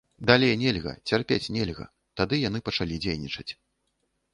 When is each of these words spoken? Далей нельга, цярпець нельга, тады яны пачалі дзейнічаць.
Далей 0.29 0.55
нельга, 0.61 0.93
цярпець 1.11 1.51
нельга, 1.59 1.85
тады 2.23 2.35
яны 2.49 2.59
пачалі 2.71 2.95
дзейнічаць. 3.05 3.51